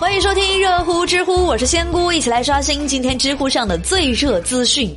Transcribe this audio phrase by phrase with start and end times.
[0.00, 4.96] 欢迎收听热乎知乎，我是仙姑，一起来刷新今天知乎上的最热资讯。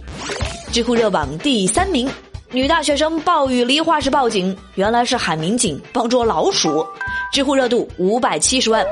[0.72, 2.10] 知乎热榜第三名，
[2.54, 6.88] 女大学生暴雨梨花时报警，原来是喊民警帮捉老鼠。
[7.34, 8.86] 知乎热度五百七十万。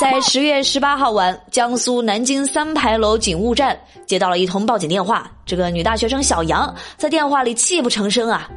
[0.00, 3.76] 在十月十八号晚，江苏南京三牌楼警务站
[4.06, 8.48] 接到了一通报警电话，这个女大学生小杨在电话里泣不成声啊。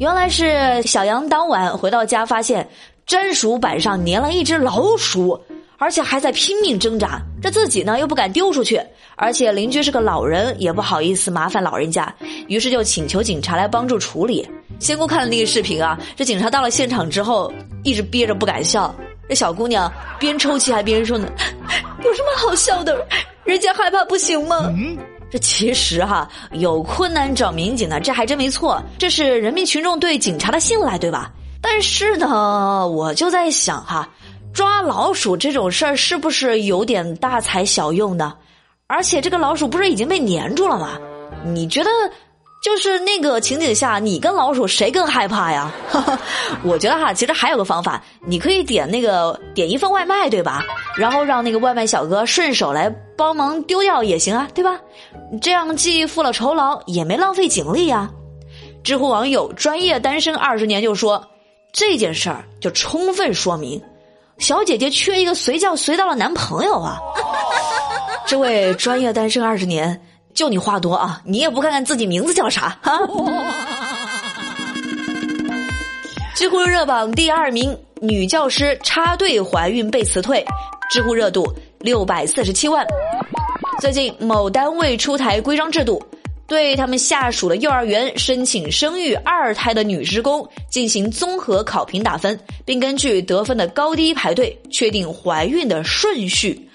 [0.00, 2.68] 原来是小杨当晚回到家，发现
[3.06, 5.40] 砧鼠板上粘了一只老鼠。
[5.78, 8.80] 而且还在拼命挣扎，这自己呢又不敢丢出去，
[9.14, 12.14] 而且邻居是个老人，也不好意思麻烦老人家，
[12.48, 14.48] 于是就请求警察来帮助处理。
[14.78, 17.52] 仙姑看了那个视频啊，这警察到了现场之后，
[17.82, 18.94] 一直憋着不敢笑。
[19.28, 21.28] 这小姑娘边抽泣还边说呢
[22.04, 23.04] ：“有什么好笑的？
[23.44, 24.72] 人家害怕不行吗？”
[25.28, 31.32] 这其实哈有困难找民警呢，这还真没错，这是人民群众对警察的信赖，对吧？
[31.60, 34.08] 但是呢，我就在想哈。
[34.56, 38.34] 抓老鼠这种事儿是不是有点大材小用的？
[38.86, 40.98] 而且这个老鼠不是已经被粘住了吗？
[41.44, 41.90] 你觉得，
[42.64, 45.70] 就是那个情景下，你跟老鼠谁更害怕呀？
[46.64, 50.64] 我觉得哈，其实还有个方法，你可以点那个点一份外卖，对吧？
[50.96, 54.80] 然后让那个外卖小哥顺手来帮忙丢掉也行啊，对吧？
[55.42, 58.10] 这样既付了酬劳，也没浪费警力呀。
[58.82, 61.22] 知乎网友专业单身二十年就说，
[61.74, 63.78] 这件事儿就充分说明。
[64.38, 66.98] 小姐姐缺一个随叫随到的男朋友啊！
[68.26, 70.00] 这位专业单身二十年，
[70.34, 71.20] 就你话多啊！
[71.24, 73.00] 你也不看看自己名字叫啥啊？
[76.34, 80.44] 知乎热榜第二名，女教师插队怀孕被辞退，
[80.90, 82.86] 知乎热度六百四十七万。
[83.80, 86.02] 最近某单位出台规章制度。
[86.46, 96.68] 对他们下属的幼儿园申请生育二胎的女职工进行综合考评打分，并根据得分的高低排队确定怀孕的顺序。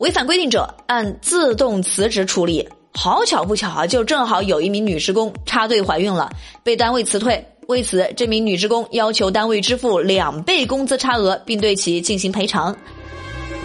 [0.00, 2.68] 违反规定者按自动辞职处理。
[2.92, 6.30] 好巧不巧啊，就正好有一名女职工插队怀孕了，
[6.62, 7.44] 被单位辞退。
[7.66, 12.76] 为此，这名女职工要求单位支付两倍工资差额，并对其进行赔偿。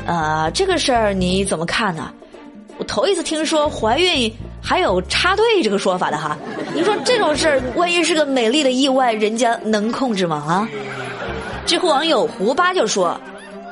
[0.06, 2.12] 呃，这个事儿你怎么看呢？
[2.78, 4.34] 我头一次听说怀孕。
[4.62, 6.38] 还有插队这个说法的哈，
[6.74, 10.36] 你说这种事儿，万一是个美丽的意外，人家能控制吗？
[10.38, 10.70] 啊？
[11.66, 13.20] 知乎网友胡巴就说：“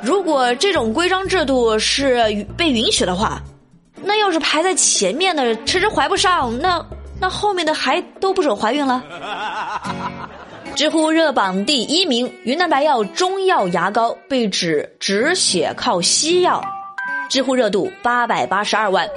[0.03, 3.41] 如果这种规章制度是被允许的话，
[4.03, 6.83] 那要是排在前面的迟迟怀不上，那
[7.19, 9.03] 那后面的还都不准怀孕了。”
[10.75, 16.63] 知乎热榜第一名，云南白药中药牙膏被指止血靠西药，
[17.29, 19.09] 知乎热度八百八十二万。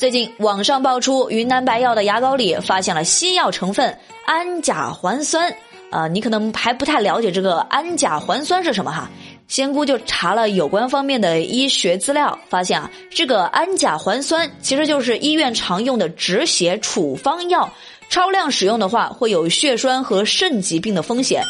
[0.00, 3.94] 最近网上爆出云南白药的牙膏里发现了西药成分
[4.24, 5.54] 氨甲环酸，
[5.90, 9.10] 啊，你可能还不太了解这个氨甲环酸是什么哈？
[9.46, 17.70] 仙姑就查了有关方面的医学资料，发现啊，这个氨甲环酸其实就是医院常用的止血处方药，
[18.08, 21.42] 超量使用的话会有血栓和肾疾病的风险。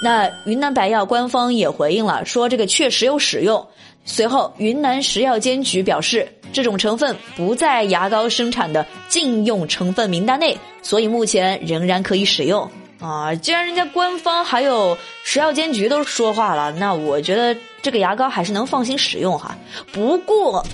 [0.00, 3.66] 那云南白药官方也回应了，说这个确实有使用。
[4.08, 12.66] 随后，云南食药监局表示，这种成分不在牙膏生产的禁用成分名单内，所以目前仍然可以使用。
[12.98, 19.54] 啊，既然人家官方还有食药监局都说话了，那我觉得这个牙膏还是能放心使用哈。
[19.92, 20.64] 不过，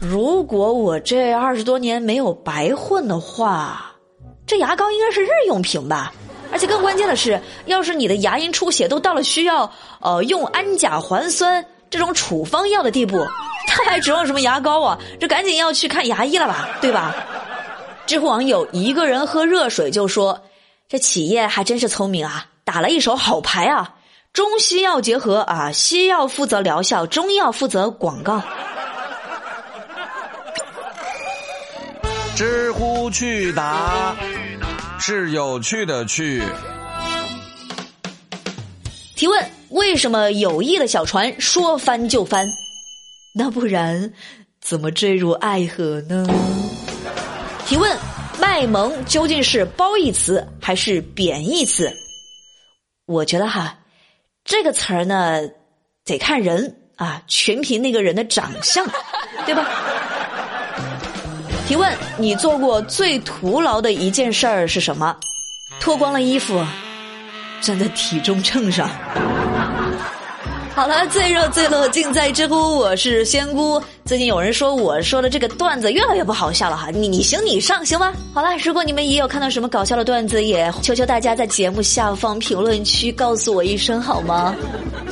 [0.00, 3.92] 如果我这二十多年没有白混的话，
[4.46, 6.10] 这牙膏应该是日用品吧？
[6.50, 9.70] 而且更关键的是，要是你的牙龈出血都到了需要
[10.00, 11.62] 呃用氨甲环酸。
[11.90, 13.22] 这种处方药的地步，
[13.66, 14.98] 他还指望什么牙膏啊？
[15.20, 17.14] 这赶紧要去看牙医了吧，对吧？
[18.04, 20.42] 知乎网友一个人喝热水就说
[20.88, 23.94] ：“这企业还真是聪明啊，打了一手好牌啊！
[24.32, 28.42] 中西药结合啊，西药负责疗效，中药负责广告。”
[32.34, 34.16] 知乎趣答
[34.98, 36.42] 是有趣的趣。
[39.14, 42.48] 提问：为什么友谊的小船说翻就翻？
[43.34, 44.12] 那不然
[44.60, 46.26] 怎么坠入爱河呢？
[47.66, 47.98] 提问：
[48.38, 51.90] 卖萌究竟是褒义词还是贬义词？
[53.06, 53.78] 我觉得哈，
[54.44, 55.40] 这个词儿呢
[56.04, 58.86] 得看人啊，全凭那个人的长相，
[59.46, 59.66] 对吧？
[61.66, 65.16] 提问：你做过最徒劳的一件事儿是什么？
[65.80, 66.62] 脱光了衣服。
[67.62, 68.90] 站在体重秤上。
[70.74, 73.80] 好了，最热最乐尽在知乎，我是仙姑。
[74.06, 78.12] 最近有人说我说的这个段子越来越不好笑了哈，你你行你上行吗？
[78.32, 84.56] 好了，如果你们也有看到什么搞笑的段子，也求求大家在节目下方评论区告诉我一声好吗？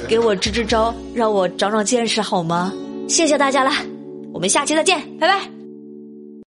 [0.08, 2.72] 给我支支招，让我长长见识好吗？
[3.06, 3.70] 谢谢大家了，
[4.32, 5.59] 我们下期再见，拜拜。